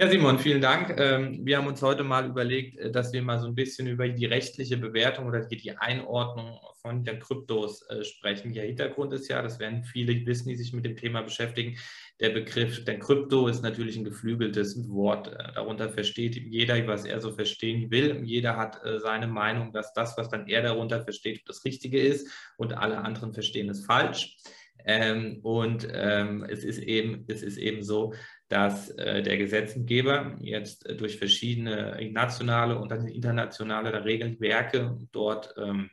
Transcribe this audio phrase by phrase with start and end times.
[0.00, 0.98] Ja, Simon, vielen Dank.
[0.98, 4.08] Ähm, wir haben uns heute mal überlegt, äh, dass wir mal so ein bisschen über
[4.08, 8.54] die rechtliche Bewertung oder die Einordnung von den Kryptos äh, sprechen.
[8.54, 11.76] Der Hintergrund ist ja, das werden viele wissen, die sich mit dem Thema beschäftigen,
[12.18, 15.28] der Begriff, der Krypto ist natürlich ein geflügeltes Wort.
[15.28, 18.22] Äh, darunter versteht jeder, was er so verstehen will.
[18.24, 22.26] Jeder hat seine Meinung, dass das, was dann er darunter versteht, das Richtige ist
[22.56, 24.38] und alle anderen verstehen es falsch.
[24.86, 28.14] Ähm, und ähm, es, ist eben, es ist eben so,
[28.50, 35.88] dass äh, der Gesetzgeber jetzt äh, durch verschiedene nationale und dann internationale Regelwerke dort ähm,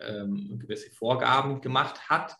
[0.00, 2.36] ähm, gewisse Vorgaben gemacht hat,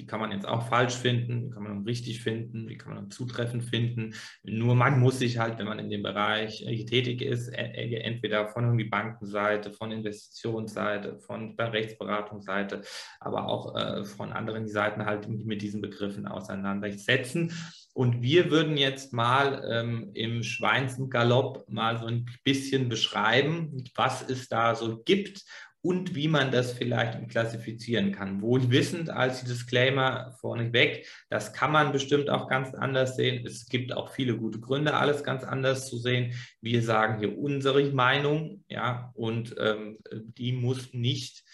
[0.00, 3.10] die kann man jetzt auch falsch finden, die kann man richtig finden, die kann man
[3.10, 4.14] zutreffend finden.
[4.42, 8.64] Nur man muss sich halt, wenn man in dem Bereich äh, tätig ist, entweder von
[8.64, 12.80] irgendwie Bankenseite, von Investitionsseite, von Rechtsberatungsseite,
[13.20, 17.52] aber auch äh, von anderen Seiten halt mit diesen Begriffen auseinandersetzen.
[17.92, 24.48] Und wir würden jetzt mal ähm, im Schweinsen-Galopp mal so ein bisschen beschreiben, was es
[24.48, 25.44] da so gibt
[25.82, 28.42] und wie man das vielleicht klassifizieren kann.
[28.42, 33.44] Wohl wissend als Disclaimer vorneweg, das kann man bestimmt auch ganz anders sehen.
[33.46, 36.34] Es gibt auch viele gute Gründe, alles ganz anders zu sehen.
[36.60, 41.44] Wir sagen hier unsere Meinung, ja, und ähm, die muss nicht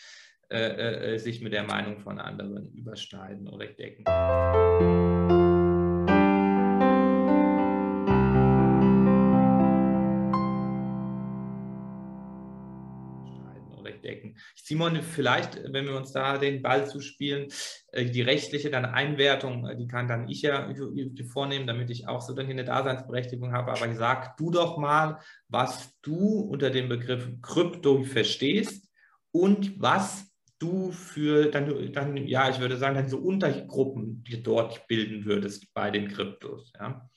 [0.49, 4.05] äh, äh, sich mit der Meinung von anderen überschneiden oder decken.
[14.67, 17.53] Simon, vielleicht, wenn wir uns da den Ball zuspielen,
[17.93, 20.69] äh, die rechtliche dann Einwertung, äh, die kann dann ich ja
[21.33, 23.71] vornehmen, damit ich auch so dann hier eine Daseinsberechtigung habe.
[23.71, 28.91] Aber sag du doch mal, was du unter dem Begriff Krypto verstehst
[29.31, 30.27] und was
[30.59, 35.73] du für dann, dann, ja, ich würde sagen, dann so Untergruppen, die dort bilden würdest
[35.75, 37.09] bei den Kryptos, ja.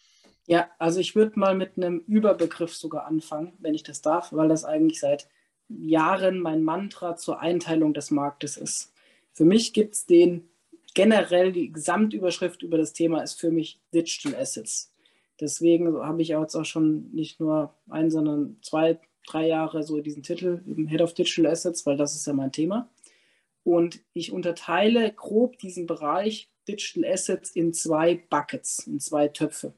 [0.45, 4.49] Ja, also ich würde mal mit einem Überbegriff sogar anfangen, wenn ich das darf, weil
[4.49, 5.27] das eigentlich seit
[5.69, 8.91] Jahren mein Mantra zur Einteilung des Marktes ist.
[9.31, 10.49] Für mich gibt es den
[10.93, 14.91] generell, die Gesamtüberschrift über das Thema ist für mich Digital Assets.
[15.39, 20.23] Deswegen habe ich jetzt auch schon nicht nur ein, sondern zwei, drei Jahre so diesen
[20.23, 22.89] Titel, eben Head of Digital Assets, weil das ist ja mein Thema.
[23.63, 29.73] Und ich unterteile grob diesen Bereich Digital Assets in zwei Buckets, in zwei Töpfe.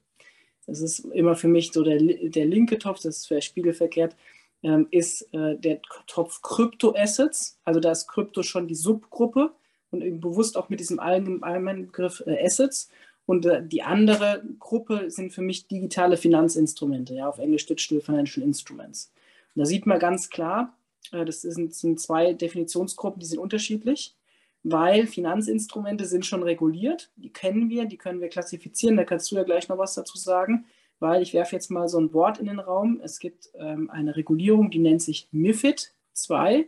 [0.66, 4.16] Das ist immer für mich so der, der linke Topf, das ist vielleicht spiegelverkehrt
[4.63, 7.59] ähm, ist äh, der Topf Kryptoassets.
[7.63, 9.51] Also da ist Krypto schon die Subgruppe
[9.91, 12.89] und eben bewusst auch mit diesem allgemeinen Begriff äh, Assets.
[13.25, 18.45] Und äh, die andere Gruppe sind für mich digitale Finanzinstrumente, ja, auf Englisch Digital Financial
[18.45, 19.11] Instruments.
[19.55, 20.78] Und da sieht man ganz klar,
[21.11, 24.16] äh, das sind, sind zwei Definitionsgruppen, die sind unterschiedlich
[24.63, 29.35] weil Finanzinstrumente sind schon reguliert, die kennen wir, die können wir klassifizieren, da kannst du
[29.35, 30.66] ja gleich noch was dazu sagen
[31.01, 33.01] weil ich werfe jetzt mal so ein Wort in den Raum.
[33.03, 36.67] Es gibt ähm, eine Regulierung, die nennt sich MIFID 2.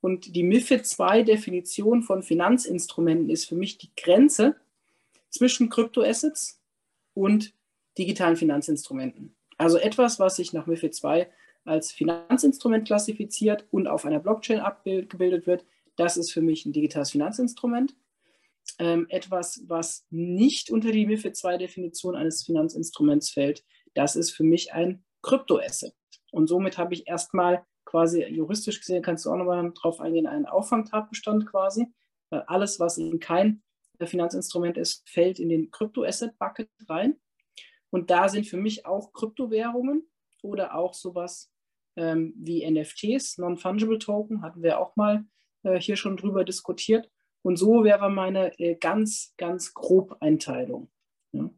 [0.00, 4.56] Und die MIFID 2 Definition von Finanzinstrumenten ist für mich die Grenze
[5.28, 6.58] zwischen Kryptoassets
[7.12, 7.52] und
[7.98, 9.34] digitalen Finanzinstrumenten.
[9.58, 11.28] Also etwas, was sich nach MIFID 2
[11.66, 15.66] als Finanzinstrument klassifiziert und auf einer Blockchain abgebildet wird,
[15.96, 17.94] das ist für mich ein digitales Finanzinstrument
[18.78, 24.72] ähm, etwas, was nicht unter die MIFID II-Definition eines Finanzinstruments fällt, das ist für mich
[24.72, 25.94] ein Kryptoasset.
[26.30, 30.46] Und somit habe ich erstmal quasi juristisch gesehen, kannst du auch nochmal drauf eingehen, einen
[30.46, 31.86] Auffangtatbestand quasi.
[32.30, 33.62] Weil alles, was eben kein
[34.00, 37.16] Finanzinstrument ist, fällt in den Kryptoasset-Bucket rein.
[37.90, 40.08] Und da sind für mich auch Kryptowährungen
[40.42, 41.50] oder auch sowas
[41.96, 45.24] ähm, wie NFTs, Non-Fungible Token, hatten wir auch mal
[45.64, 47.10] äh, hier schon drüber diskutiert.
[47.42, 50.90] Und so wäre meine äh, ganz, ganz grob Einteilung.
[51.32, 51.50] Ja.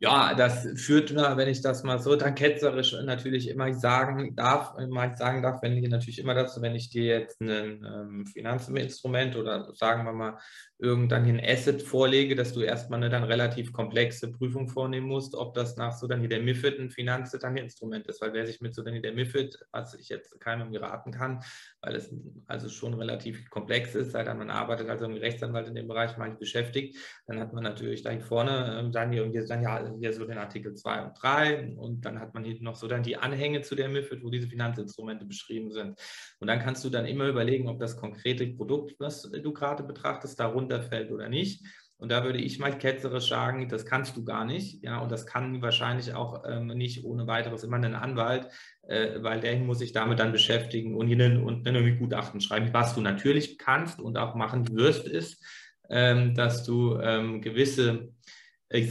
[0.00, 5.16] Ja, das führt, wenn ich das mal so dann ketzerisch natürlich immer sagen darf, immer
[5.16, 9.74] sagen darf, wenn ich natürlich immer dazu, wenn ich dir jetzt ein ähm, Finanzinstrument oder
[9.74, 10.38] sagen wir mal
[10.78, 15.54] irgendwann ein Asset vorlege, dass du erstmal eine dann relativ komplexe Prüfung vornehmen musst, ob
[15.54, 18.84] das nach so dann hier der MIFID ein Finanzinstrument ist, weil wer sich mit so
[18.84, 21.42] dann hier der MIFID, was ich jetzt keinem raten kann,
[21.82, 22.14] weil es
[22.46, 26.16] also schon relativ komplex ist, sei dann man arbeitet also als Rechtsanwalt in dem Bereich
[26.16, 26.96] mal beschäftigt,
[27.26, 30.24] dann hat man natürlich da vorne ähm, dann hier und hier dann ja hier so
[30.24, 33.62] den Artikel 2 und 3 und dann hat man hier noch so dann die Anhänge
[33.62, 35.98] zu der MIFID, wo diese Finanzinstrumente beschrieben sind.
[36.40, 40.38] Und dann kannst du dann immer überlegen, ob das konkrete Produkt, was du gerade betrachtest,
[40.38, 41.64] darunter runterfällt oder nicht.
[41.98, 44.84] Und da würde ich mal ketzerisch sagen, das kannst du gar nicht.
[44.84, 48.46] Ja, und das kann wahrscheinlich auch ähm, nicht ohne weiteres immer ein Anwalt,
[48.86, 52.72] äh, weil der muss sich damit dann beschäftigen und ihnen und ein Gutachten schreiben.
[52.72, 55.44] Was du natürlich kannst und auch machen wirst, ist,
[55.90, 58.12] ähm, dass du ähm, gewisse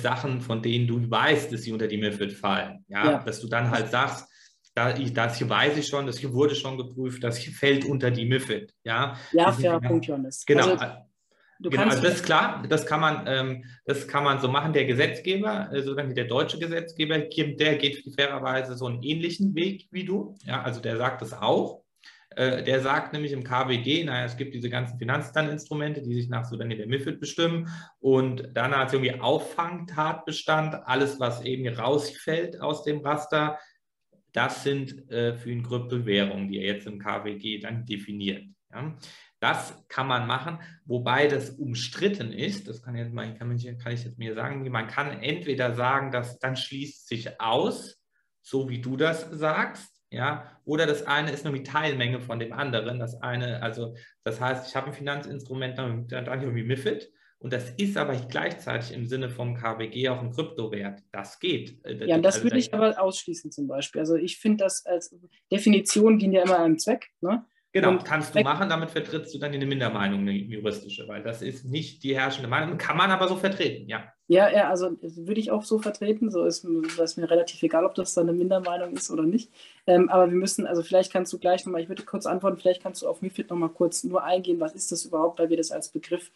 [0.01, 2.83] Sachen, von denen du weißt, dass sie unter die MIFID fallen.
[2.87, 3.11] Ja?
[3.11, 3.17] ja.
[3.19, 4.27] Dass du dann halt sagst,
[4.73, 7.85] da, ich, das hier weiß ich schon, das hier wurde schon geprüft, das hier fällt
[7.85, 8.73] unter die MIFID.
[8.83, 10.45] Ja, ja fairer Punkt, Johannes.
[10.45, 10.75] Genau.
[10.75, 14.73] Also, genau, also das ist klar, das kann man, ähm, das kann man so machen.
[14.73, 20.35] Der Gesetzgeber, also der deutsche Gesetzgeber, der geht fairerweise so einen ähnlichen Weg wie du.
[20.43, 21.83] Ja, also der sagt das auch.
[22.31, 26.51] Äh, der sagt nämlich im KWG, naja, es gibt diese ganzen Finanztanzinstrumente, die sich nach
[26.51, 27.69] in der MIFID bestimmen
[27.99, 33.57] und dann hat irgendwie Auffangtatbestand, alles, was eben rausfällt aus dem Raster,
[34.33, 38.43] das sind äh, für ihn Kryptowährungen, die er jetzt im KWG dann definiert.
[38.71, 38.95] Ja.
[39.39, 42.67] Das kann man machen, wobei das umstritten ist.
[42.67, 44.69] Das kann, jetzt mal, kann, man, kann ich jetzt mir sagen.
[44.69, 48.01] Man kann entweder sagen, dass dann schließt sich aus,
[48.41, 52.53] so wie du das sagst, ja, oder das eine ist nur die Teilmenge von dem
[52.53, 52.99] anderen.
[52.99, 57.69] Das eine, also das heißt, ich habe ein Finanzinstrument, dann, dann irgendwie MIFID und das
[57.77, 61.03] ist aber gleichzeitig im Sinne vom KWG auch ein Kryptowert.
[61.11, 61.83] Das geht.
[61.85, 63.99] Äh, ja, das also, würde ich aber ausschließen zum Beispiel.
[63.99, 65.15] Also ich finde das als
[65.51, 67.09] Definition dient ja immer einem Zweck.
[67.21, 67.45] Ne?
[67.81, 71.41] Genau, und kannst du machen, damit vertrittst du dann eine Mindermeinung, eine juristische, weil das
[71.41, 74.11] ist nicht die herrschende Meinung, kann man aber so vertreten, ja.
[74.29, 77.95] Ja, ja, also würde ich auch so vertreten, so ist, ist mir relativ egal, ob
[77.95, 79.49] das dann eine Mindermeinung ist oder nicht.
[79.85, 82.83] Ähm, aber wir müssen, also vielleicht kannst du gleich nochmal, ich würde kurz antworten, vielleicht
[82.83, 85.71] kannst du auf MIFID nochmal kurz nur eingehen, was ist das überhaupt, weil wir das
[85.71, 86.31] als Begriff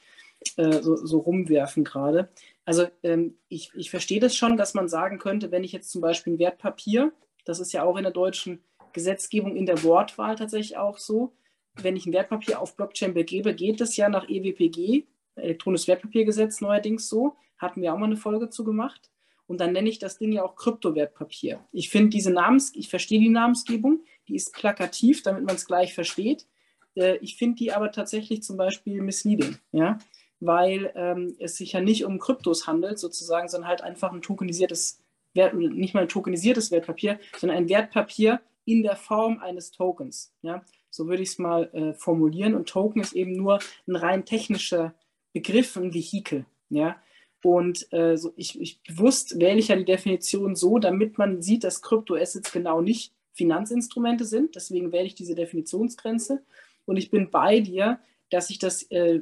[0.55, 2.29] äh, so, so, rumwerfen gerade.
[2.65, 6.01] Also ähm, ich, ich verstehe das schon, dass man sagen könnte, wenn ich jetzt zum
[6.01, 7.11] Beispiel ein Wertpapier,
[7.45, 11.33] das ist ja auch in der deutschen Gesetzgebung in der Wortwahl tatsächlich auch so,
[11.75, 15.05] wenn ich ein Wertpapier auf Blockchain begebe, geht es ja nach EWPG,
[15.35, 19.09] elektronisches Wertpapiergesetz neuerdings so, hatten wir auch mal eine Folge zu gemacht.
[19.47, 21.59] Und dann nenne ich das Ding ja auch Kryptowertpapier.
[21.71, 25.93] Ich finde diese Namens, ich verstehe die Namensgebung, die ist plakativ, damit man es gleich
[25.93, 26.47] versteht.
[26.95, 29.57] Äh, ich finde die aber tatsächlich zum Beispiel misleading.
[29.71, 29.99] Ja?
[30.41, 34.99] weil ähm, es sich ja nicht um Kryptos handelt, sozusagen, sondern halt einfach ein tokenisiertes
[35.33, 40.33] Wert, nicht mal ein tokenisiertes Wertpapier, sondern ein Wertpapier in der Form eines Tokens.
[40.41, 40.63] Ja?
[40.89, 42.55] So würde ich es mal äh, formulieren.
[42.55, 44.93] Und Token ist eben nur ein rein technischer
[45.33, 46.45] Begriff, ein Vehikel.
[46.69, 46.97] Ja?
[47.43, 51.63] Und äh, so ich, ich bewusst wähle ich ja die Definition so, damit man sieht,
[51.63, 54.55] dass Kryptoassets genau nicht Finanzinstrumente sind.
[54.55, 56.43] Deswegen wähle ich diese Definitionsgrenze.
[56.85, 57.99] Und ich bin bei dir,
[58.29, 59.19] dass ich das äh,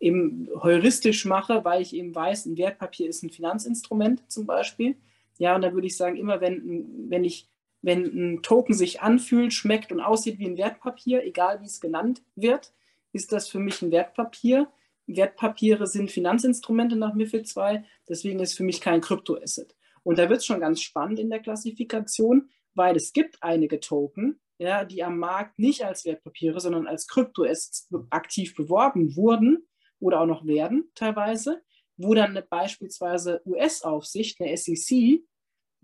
[0.00, 4.96] eben heuristisch mache, weil ich eben weiß, ein Wertpapier ist ein Finanzinstrument zum Beispiel.
[5.38, 7.48] Ja, und da würde ich sagen, immer wenn, wenn ich
[7.84, 12.22] wenn ein Token sich anfühlt, schmeckt und aussieht wie ein Wertpapier, egal wie es genannt
[12.34, 12.72] wird,
[13.12, 14.72] ist das für mich ein Wertpapier.
[15.06, 19.76] Wertpapiere sind Finanzinstrumente nach MIFID II, deswegen ist für mich kein Kryptoasset.
[20.02, 24.40] Und da wird es schon ganz spannend in der Klassifikation, weil es gibt einige Token,
[24.56, 29.68] ja, die am Markt nicht als Wertpapiere, sondern als Kryptoassets aktiv beworben wurden
[30.00, 31.62] oder auch noch werden teilweise,
[31.98, 35.22] wo dann eine beispielsweise US-Aufsicht, eine SEC,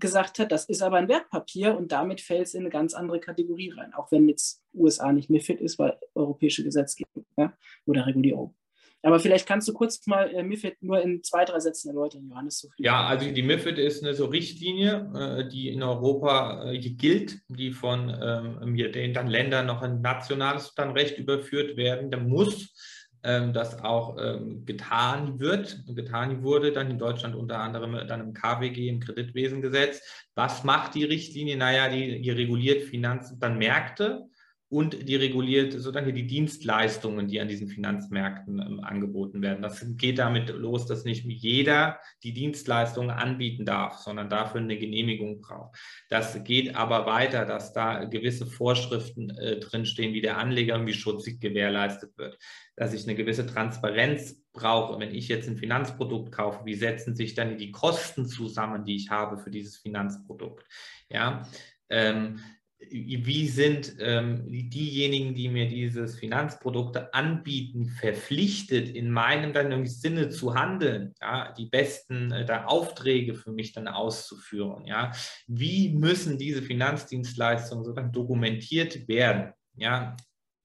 [0.01, 3.21] gesagt hat, das ist aber ein Wertpapier und damit fällt es in eine ganz andere
[3.21, 7.53] Kategorie rein, auch wenn jetzt USA nicht MIFID ist, weil europäische Gesetzgebung ja,
[7.87, 8.55] oder Regulierung.
[9.03, 12.59] Aber vielleicht kannst du kurz mal äh, MIFID nur in zwei, drei Sätzen erläutern, Johannes.
[12.59, 17.41] So ja, also die MIFID ist eine so Richtlinie, äh, die in Europa äh, gilt,
[17.49, 22.11] die von ähm, den dann Ländern noch in nationales dann Recht überführt werden.
[22.11, 22.75] Da muss
[23.23, 28.89] das auch ähm, getan wird, getan wurde, dann in Deutschland unter anderem dann im KWG,
[28.89, 30.03] im Kreditwesengesetz.
[30.35, 31.57] Was macht die Richtlinie?
[31.57, 34.31] Naja, die, die reguliert Finanzen, dann Märkte
[34.71, 39.63] und die reguliert sozusagen die Dienstleistungen, die an diesen Finanzmärkten ähm, angeboten werden.
[39.63, 45.41] Das geht damit los, dass nicht jeder die Dienstleistungen anbieten darf, sondern dafür eine Genehmigung
[45.41, 45.77] braucht.
[46.09, 51.25] Das geht aber weiter, dass da gewisse Vorschriften äh, drinstehen, wie der Anleger irgendwie Schutz
[51.41, 52.39] gewährleistet wird,
[52.77, 55.01] dass ich eine gewisse Transparenz brauche.
[55.01, 59.11] Wenn ich jetzt ein Finanzprodukt kaufe, wie setzen sich dann die Kosten zusammen, die ich
[59.11, 60.65] habe für dieses Finanzprodukt?
[61.09, 61.45] Ja,
[61.89, 62.39] ähm,
[62.89, 70.55] wie sind ähm, diejenigen, die mir dieses Finanzprodukte anbieten, verpflichtet, in meinem dann Sinne zu
[70.55, 75.13] handeln, ja, die besten äh, Aufträge für mich dann auszuführen, ja,
[75.47, 80.17] wie müssen diese Finanzdienstleistungen sozusagen dokumentiert werden, ja,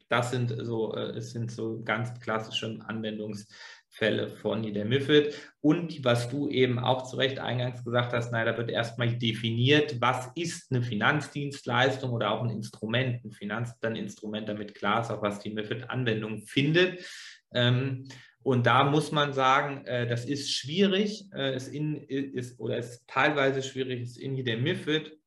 [0.09, 3.47] das sind so, äh, es sind so ganz klassische Anwendungs-
[3.95, 5.33] Fälle von der MIFID.
[5.61, 10.01] Und was du eben auch zu Recht eingangs gesagt hast, naja, da wird erstmal definiert,
[10.01, 15.11] was ist eine Finanzdienstleistung oder auch ein Instrument, ein Finanz, dann Instrument, damit klar ist,
[15.11, 17.05] auch was die MIFID-Anwendung findet.
[17.53, 18.09] Ähm,
[18.43, 23.07] und da muss man sagen, äh, das ist schwierig, äh, ist in, ist, oder ist
[23.07, 25.17] teilweise schwierig, ist in der MIFID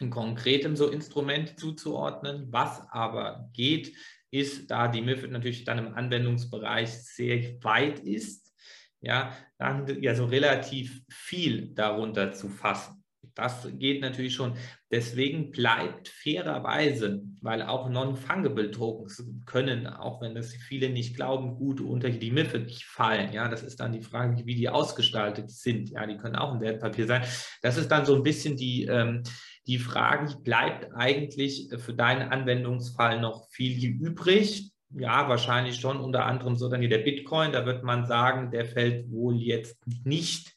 [0.00, 2.46] ein konkretem so Instrument zuzuordnen.
[2.50, 3.92] Was aber geht,
[4.30, 8.52] ist, da die MIFID natürlich dann im Anwendungsbereich sehr weit ist,
[9.00, 13.00] ja, dann ja so relativ viel darunter zu fassen.
[13.34, 14.54] Das geht natürlich schon.
[14.90, 21.80] Deswegen bleibt fairerweise, weil auch Non-Fungible Tokens können, auch wenn das viele nicht glauben, gut
[21.80, 23.32] unter die MIFID fallen.
[23.32, 25.90] Ja, das ist dann die Frage, wie die ausgestaltet sind.
[25.90, 27.22] Ja, die können auch ein Wertpapier sein.
[27.62, 29.22] Das ist dann so ein bisschen die, ähm,
[29.70, 34.72] die Frage, bleibt eigentlich für deinen Anwendungsfall noch viel übrig?
[34.92, 37.52] Ja, wahrscheinlich schon, unter anderem so dann hier der Bitcoin.
[37.52, 40.56] Da wird man sagen, der fällt wohl jetzt nicht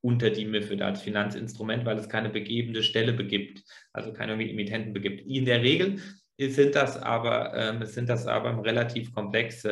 [0.00, 5.26] unter die MIFID als Finanzinstrument, weil es keine begebende Stelle begibt, also keine Emittenten begibt.
[5.26, 5.98] In der Regel
[6.38, 9.70] sind das aber, ähm, sind das aber relativ komplexe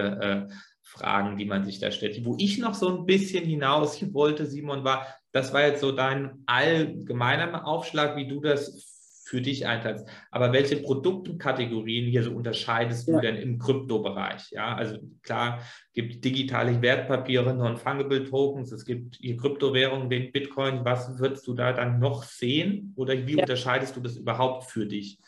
[0.51, 0.53] äh,
[0.91, 2.25] Fragen, die man sich da stellt.
[2.25, 6.43] Wo ich noch so ein bisschen hinaus wollte, Simon, war, das war jetzt so dein
[6.47, 10.05] allgemeiner Aufschlag, wie du das für dich einteilst.
[10.33, 13.15] Aber welche Produktkategorien hier so unterscheidest ja.
[13.15, 14.51] du denn im Kryptobereich?
[14.51, 15.61] Ja, also klar,
[15.95, 20.85] gibt digitale Wertpapiere, Non-Fungible Tokens, es gibt hier Kryptowährungen, den Bitcoin.
[20.85, 23.43] Was würdest du da dann noch sehen oder wie ja.
[23.43, 25.21] unterscheidest du das überhaupt für dich?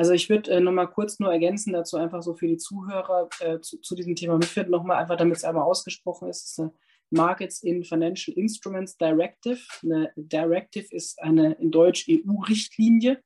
[0.00, 3.60] Also ich würde äh, nochmal kurz nur ergänzen dazu, einfach so für die Zuhörer äh,
[3.60, 6.46] zu, zu, diesem Thema MIFID nochmal, einfach damit es einmal ausgesprochen ist.
[6.46, 6.72] ist eine
[7.10, 9.60] Markets in Financial Instruments Directive.
[9.82, 13.20] Eine Directive ist eine in Deutsch EU-Richtlinie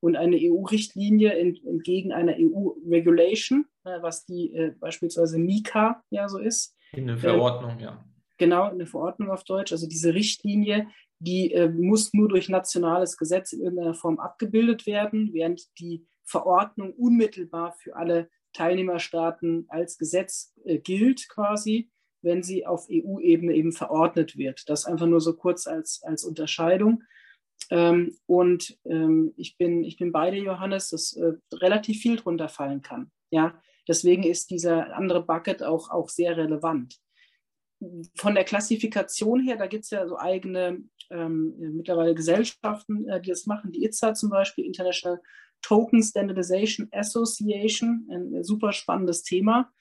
[0.00, 6.76] und eine EU-Richtlinie entgegen einer EU-Regulation, äh, was die äh, beispielsweise MiCA ja so ist.
[6.92, 8.04] In der Verordnung, äh, ja.
[8.36, 9.72] Genau, eine Verordnung auf Deutsch.
[9.72, 10.88] Also diese Richtlinie,
[11.20, 16.92] die äh, muss nur durch nationales Gesetz in irgendeiner Form abgebildet werden, während die Verordnung
[16.92, 21.90] unmittelbar für alle Teilnehmerstaaten als Gesetz äh, gilt quasi
[22.22, 24.68] wenn sie auf EU-Ebene eben verordnet wird.
[24.68, 27.02] Das einfach nur so kurz als, als Unterscheidung.
[27.70, 32.48] Ähm, und ähm, ich, bin, ich bin bei dir, Johannes, dass äh, relativ viel drunter
[32.48, 33.10] fallen kann.
[33.30, 33.60] Ja?
[33.86, 36.98] Deswegen ist dieser andere Bucket auch, auch sehr relevant.
[38.16, 43.30] Von der Klassifikation her, da gibt es ja so eigene ähm, mittlerweile Gesellschaften, äh, die
[43.30, 43.72] das machen.
[43.72, 45.20] Die ITSA zum Beispiel, International
[45.62, 49.72] Token Standardization Association, ein super spannendes Thema.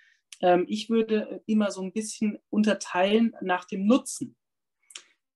[0.41, 4.35] Ähm, ich würde immer so ein bisschen unterteilen nach dem Nutzen.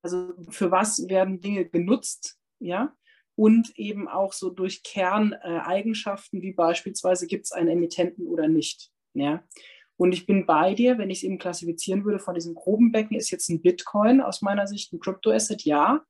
[0.02, 2.96] Also für was werden Dinge genutzt, ja?
[3.36, 9.44] Und eben auch so durch Kerneigenschaften, wie beispielsweise gibt es einen Emittenten oder nicht, ja?
[9.98, 13.16] Und ich bin bei dir, wenn ich es eben klassifizieren würde von diesem groben Becken,
[13.16, 15.64] ist jetzt ein Bitcoin aus meiner Sicht ein Crypto-Asset?
[15.64, 16.04] Ja.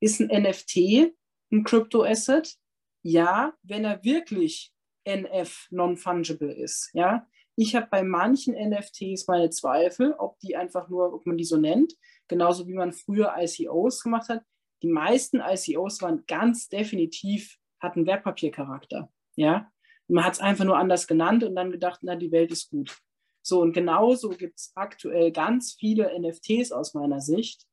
[0.00, 1.14] Ist ein NFT
[1.50, 2.58] ein Crypto-Asset?
[3.02, 4.72] Ja, wenn er wirklich
[5.04, 6.90] NF, non-fungible ist.
[6.94, 11.44] Ja, ich habe bei manchen NFTs meine Zweifel, ob die einfach nur, ob man die
[11.44, 11.94] so nennt,
[12.28, 14.44] genauso wie man früher ICOs gemacht hat.
[14.82, 19.12] Die meisten ICOs waren ganz definitiv, hatten Wertpapiercharakter.
[19.36, 19.72] Ja?
[20.12, 22.98] man hat es einfach nur anders genannt und dann gedacht, na, die Welt ist gut.
[23.42, 27.66] So, und genauso gibt es aktuell ganz viele NFTs aus meiner Sicht,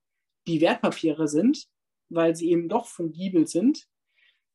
[0.47, 1.67] die Wertpapiere sind,
[2.09, 3.85] weil sie eben doch fungibel sind.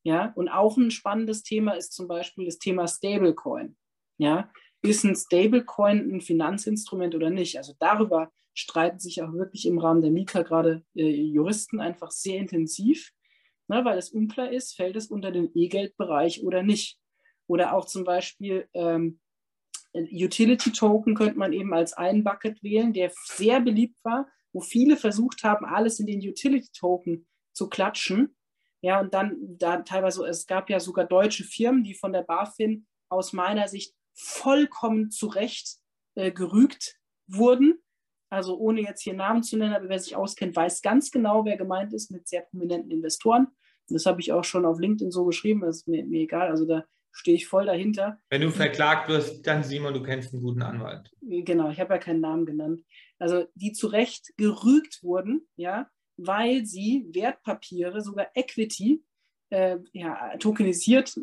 [0.05, 3.75] Ja, und auch ein spannendes Thema ist zum Beispiel das Thema Stablecoin.
[4.17, 4.51] Ja,
[4.83, 7.57] ist ein Stablecoin ein Finanzinstrument oder nicht?
[7.57, 12.37] Also darüber streiten sich auch wirklich im Rahmen der Mika gerade äh, Juristen einfach sehr
[12.37, 13.11] intensiv,
[13.67, 16.99] ne, weil es unklar ist, fällt es unter den E-Geld-Bereich oder nicht.
[17.47, 19.19] Oder auch zum Beispiel ähm,
[19.93, 24.97] Utility Token könnte man eben als einen Bucket wählen, der sehr beliebt war, wo viele
[24.97, 28.35] versucht haben, alles in den Utility Token zu klatschen.
[28.85, 32.85] Ja, und dann da teilweise, es gab ja sogar deutsche Firmen, die von der BaFin
[33.09, 35.79] aus meiner Sicht vollkommen zurecht
[36.13, 37.79] äh, gerügt wurden.
[38.29, 41.57] Also ohne jetzt hier Namen zu nennen, aber wer sich auskennt, weiß ganz genau, wer
[41.57, 43.47] gemeint ist mit sehr prominenten Investoren.
[43.89, 46.49] Und das habe ich auch schon auf LinkedIn so geschrieben, das ist mir, mir egal.
[46.49, 48.19] Also da stehe ich voll dahinter.
[48.29, 51.09] Wenn du verklagt wirst, dann Simon, du kennst einen guten Anwalt.
[51.21, 52.83] Genau, ich habe ja keinen Namen genannt.
[53.17, 59.03] Also die zu Recht gerügt wurden, ja, weil sie Wertpapiere, sogar Equity,
[59.49, 61.15] äh, ja, tokenisiert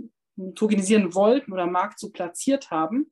[0.54, 3.10] tokenisieren wollten oder Markt so platziert haben,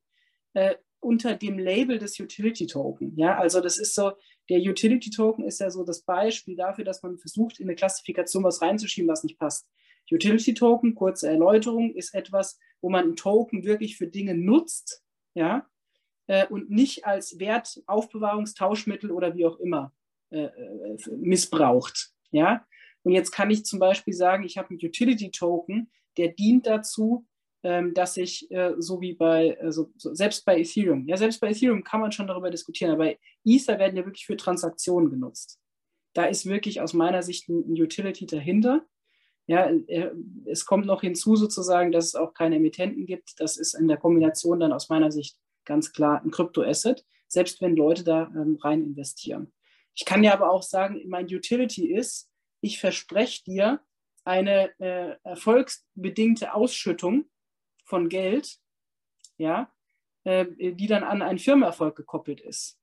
[0.54, 3.16] äh, unter dem Label des Utility Token.
[3.16, 4.12] Ja, also das ist so,
[4.48, 8.44] der Utility Token ist ja so das Beispiel dafür, dass man versucht, in eine Klassifikation
[8.44, 9.66] was reinzuschieben, was nicht passt.
[10.10, 15.02] Utility Token, kurze Erläuterung, ist etwas, wo man einen Token wirklich für Dinge nutzt,
[15.34, 15.66] ja,
[16.26, 19.92] äh, und nicht als Wertaufbewahrungstauschmittel oder wie auch immer
[20.30, 22.64] äh, äh, missbraucht, ja.
[23.02, 27.26] Und jetzt kann ich zum Beispiel sagen, ich habe einen Utility Token, der dient dazu,
[27.62, 31.84] ähm, dass ich, äh, so wie bei, also, selbst bei Ethereum, ja, selbst bei Ethereum
[31.84, 35.58] kann man schon darüber diskutieren, aber Ether werden ja wirklich für Transaktionen genutzt.
[36.14, 38.84] Da ist wirklich aus meiner Sicht ein, Utility dahinter.
[39.46, 40.10] Ja, äh,
[40.46, 43.40] es kommt noch hinzu sozusagen, dass es auch keine Emittenten gibt.
[43.40, 47.76] Das ist in der Kombination dann aus meiner Sicht ganz klar ein Kryptoasset, selbst wenn
[47.76, 49.52] Leute da ähm, rein investieren.
[49.94, 52.30] Ich kann ja aber auch sagen, mein Utility ist,
[52.60, 53.80] ich verspreche dir
[54.24, 57.24] eine äh, erfolgsbedingte Ausschüttung
[57.84, 58.58] von Geld,
[59.38, 59.72] ja,
[60.24, 62.78] äh, die dann an einen Firmenerfolg gekoppelt ist.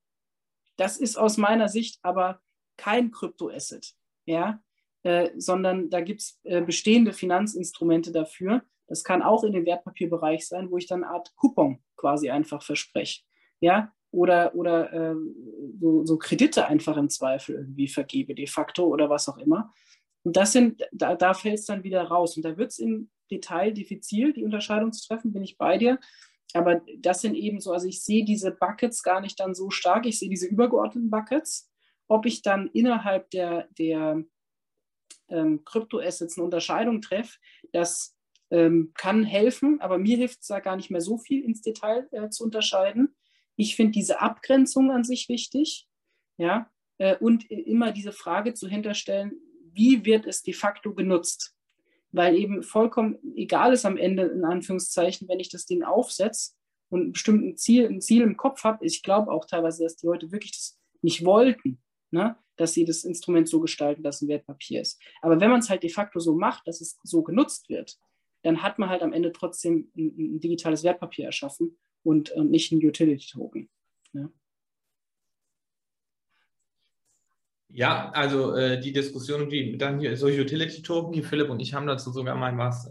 [0.76, 2.40] Das ist aus meiner Sicht aber
[2.76, 3.94] kein Kryptoasset,
[4.26, 4.62] ja,
[5.02, 8.62] äh, sondern da gibt es äh, bestehende Finanzinstrumente dafür.
[8.86, 12.62] Das kann auch in dem Wertpapierbereich sein, wo ich dann eine Art Coupon quasi einfach
[12.62, 13.22] verspreche.
[13.60, 15.14] Ja, oder, oder äh,
[15.80, 19.72] so, so, Kredite einfach im Zweifel irgendwie vergebe, de facto oder was auch immer.
[20.22, 22.36] Und das sind, da, da fällt es dann wieder raus.
[22.36, 25.98] Und da wird es im Detail diffizil, die Unterscheidung zu treffen, bin ich bei dir.
[26.54, 30.06] Aber das sind eben so, also ich sehe diese Buckets gar nicht dann so stark.
[30.06, 31.70] Ich sehe diese übergeordneten Buckets.
[32.08, 34.24] Ob ich dann innerhalb der, der
[35.28, 37.38] ähm, Kryptoassets eine Unterscheidung treffe,
[37.72, 38.16] das
[38.50, 42.08] ähm, kann helfen, aber mir hilft es da gar nicht mehr so viel ins Detail
[42.12, 43.14] äh, zu unterscheiden.
[43.58, 45.88] Ich finde diese Abgrenzung an sich wichtig,
[46.36, 49.32] ja, äh, und immer diese Frage zu hinterstellen,
[49.72, 51.56] wie wird es de facto genutzt?
[52.12, 56.52] Weil eben vollkommen egal ist am Ende, in Anführungszeichen, wenn ich das Ding aufsetze
[56.88, 58.86] und ein bestimmtes Ziel, ein Ziel im Kopf habe.
[58.86, 62.36] Ich glaube auch teilweise, dass die Leute wirklich das nicht wollten, ne?
[62.56, 65.00] dass sie das Instrument so gestalten, dass ein Wertpapier ist.
[65.20, 67.98] Aber wenn man es halt de facto so macht, dass es so genutzt wird,
[68.42, 72.72] dann hat man halt am Ende trotzdem ein, ein digitales Wertpapier erschaffen und, und nicht
[72.72, 73.68] ein Utility-Token.
[74.12, 74.30] Ja.
[77.70, 82.10] Ja, also äh, die Diskussion, die dann hier so Utility-Token, Philipp und ich haben dazu
[82.10, 82.88] sogar mal was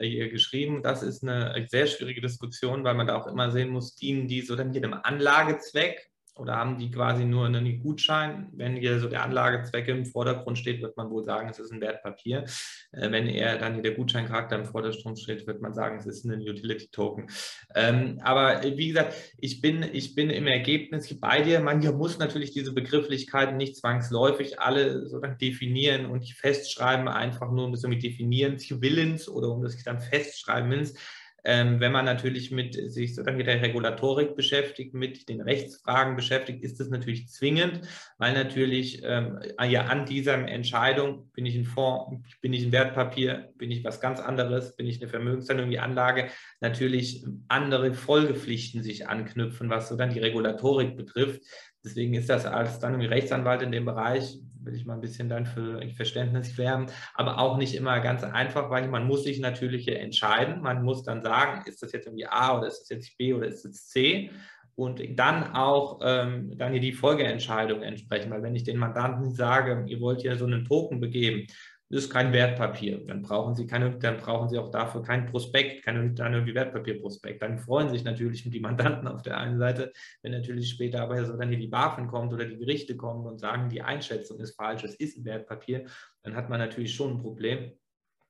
[0.00, 0.82] hier geschrieben.
[0.82, 4.40] Das ist eine sehr schwierige Diskussion, weil man da auch immer sehen muss, dienen die
[4.40, 8.48] so dann jedem Anlagezweck oder haben die quasi nur einen Gutschein?
[8.52, 11.80] Wenn hier so der Anlagezweck im Vordergrund steht, wird man wohl sagen, es ist ein
[11.80, 12.44] Wertpapier.
[12.92, 16.24] Äh, wenn eher dann hier der Gutscheincharakter im Vordergrund steht, wird man sagen, es ist
[16.24, 17.28] ein Utility-Token.
[17.74, 21.60] Ähm, aber äh, wie gesagt, ich bin, ich bin im Ergebnis bei dir.
[21.60, 27.72] Man muss natürlich diese Begrifflichkeiten nicht zwangsläufig alle so definieren und festschreiben, einfach nur um
[27.72, 30.94] das irgendwie definieren, Willens oder um das dann festschreiben willens
[31.48, 36.64] ähm, wenn man natürlich mit sich sozusagen mit der Regulatorik beschäftigt, mit den Rechtsfragen beschäftigt,
[36.64, 37.82] ist das natürlich zwingend,
[38.18, 43.52] weil natürlich ähm, ja an dieser Entscheidung, bin ich ein Fonds, bin ich ein Wertpapier,
[43.58, 49.08] bin ich was ganz anderes, bin ich eine Vermögensanlage, die Anlage, natürlich andere Folgepflichten sich
[49.08, 51.42] anknüpfen, was so dann die Regulatorik betrifft.
[51.84, 55.46] Deswegen ist das als dann Rechtsanwalt in dem Bereich will ich mal ein bisschen dann
[55.46, 60.60] für Verständnis wärmen, aber auch nicht immer ganz einfach, weil man muss sich natürlich entscheiden.
[60.60, 63.46] Man muss dann sagen, ist das jetzt irgendwie A oder ist das jetzt B oder
[63.46, 64.30] ist das C?
[64.74, 69.84] Und dann auch ähm, dann hier die Folgeentscheidung entsprechen, weil wenn ich den Mandanten sage,
[69.86, 71.46] ihr wollt ja so einen Token begeben,
[71.88, 73.04] ist kein Wertpapier.
[73.06, 77.42] Dann brauchen Sie keine, dann brauchen Sie auch dafür kein Prospekt, keine dann irgendwie Wertpapierprospekt.
[77.42, 81.36] Dann freuen sich natürlich die Mandanten auf der einen Seite, wenn natürlich später aber so
[81.36, 84.84] dann hier die BaFin kommt oder die Gerichte kommen und sagen, die Einschätzung ist falsch,
[84.84, 85.86] es ist ein Wertpapier,
[86.22, 87.72] dann hat man natürlich schon ein Problem.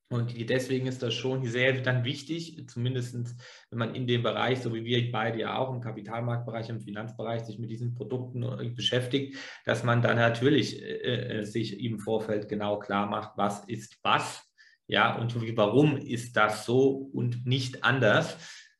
[0.08, 3.16] Und deswegen ist das schon sehr dann wichtig, zumindest
[3.70, 7.42] wenn man in dem Bereich, so wie wir beide ja auch im Kapitalmarktbereich, im Finanzbereich
[7.42, 12.48] sich mit diesen Produkten äh, beschäftigt, dass man dann natürlich äh, äh, sich im Vorfeld
[12.48, 14.44] genau klar macht, was ist was,
[14.86, 18.36] ja, und warum ist das so und nicht anders.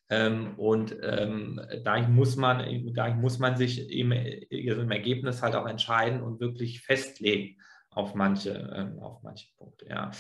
[0.08, 5.66] Ähm, und ähm, da muss man, da muss man sich im, im Ergebnis halt auch
[5.66, 7.56] entscheiden und wirklich festlegen
[7.90, 10.12] auf manche, ähm, auf manche Punkte, ja.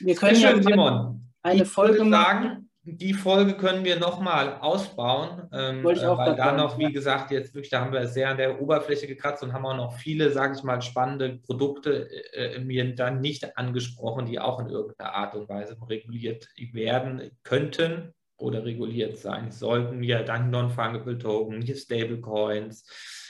[0.00, 1.32] Wir können ja Simon.
[1.42, 6.52] eine Folge sagen, die Folge können wir nochmal ausbauen, ähm, Wollte ich auch weil da
[6.52, 9.66] noch, wie gesagt, jetzt wirklich, da haben wir sehr an der Oberfläche gekratzt und haben
[9.66, 14.60] auch noch viele, sage ich mal, spannende Produkte äh, mir dann nicht angesprochen, die auch
[14.60, 20.04] in irgendeiner Art und Weise reguliert werden könnten oder reguliert sein sollten.
[20.04, 22.84] Ja, dann Non-Fungible Token, hier Stablecoins,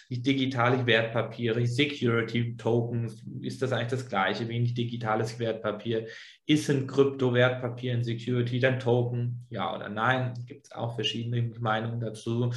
[0.09, 6.07] die digitale Wertpapiere, Security Tokens, ist das eigentlich das gleiche wie ein digitales Wertpapier?
[6.47, 9.47] Ist ein Kryptowertpapier ein Security dann Token?
[9.51, 10.35] Ja oder nein?
[10.47, 12.53] Gibt es auch verschiedene Meinungen dazu.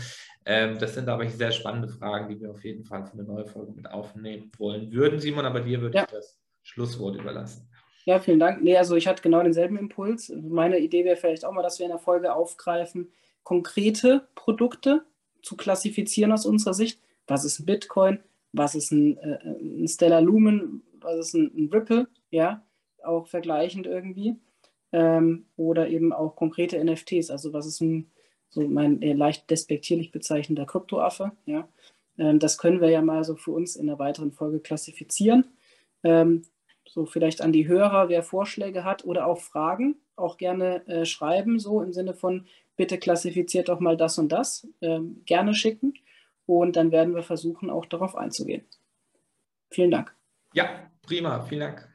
[0.45, 3.45] Ähm, das sind aber sehr spannende Fragen, die wir auf jeden Fall für eine neue
[3.45, 5.19] Folge mit aufnehmen wollen würden.
[5.19, 6.03] Simon, aber dir würde Ja.
[6.03, 7.67] ich das Schlusswort überlassen.
[8.05, 8.63] Ja, vielen Dank.
[8.63, 10.31] Nee, also ich hatte genau denselben Impuls.
[10.41, 13.11] Meine Idee wäre vielleicht auch mal, dass wir in der Folge aufgreifen,
[13.43, 15.03] konkrete Produkte
[15.41, 16.99] zu klassifizieren aus unserer Sicht.
[17.29, 18.19] Was ist ein Bitcoin?
[18.51, 20.83] Was ist ein, äh, ein Stellar Lumen?
[20.99, 22.07] Was ist ein, ein Ripple?
[22.31, 22.65] Ja,
[23.03, 24.35] auch vergleichend irgendwie.
[24.91, 27.29] Ähm, oder eben auch konkrete NFTs.
[27.29, 28.09] Also was ist ein,
[28.49, 31.31] so mein eher leicht despektierlich bezeichnender Kryptoaffe?
[31.45, 31.67] Ja,
[32.17, 35.45] ähm, das können wir ja mal so für uns in einer weiteren Folge klassifizieren.
[36.03, 36.43] Ähm,
[36.87, 41.59] so vielleicht an die Hörer, wer Vorschläge hat oder auch Fragen, auch gerne äh, schreiben,
[41.59, 45.93] so im Sinne von, bitte klassifiziert doch mal das und das, ähm, gerne schicken
[46.57, 48.65] und dann werden wir versuchen, auch darauf einzugehen.
[49.69, 50.15] Vielen Dank.
[50.53, 51.41] Ja, prima.
[51.43, 51.87] Vielen Dank.